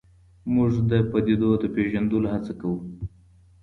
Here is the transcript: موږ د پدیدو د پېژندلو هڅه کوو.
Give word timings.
موږ 0.53 0.71
د 0.89 0.91
پدیدو 1.11 1.49
د 1.61 1.63
پېژندلو 1.75 2.27
هڅه 2.33 2.53
کوو. 2.59 2.77